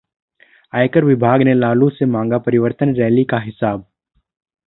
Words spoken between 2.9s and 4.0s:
rally का हिसाब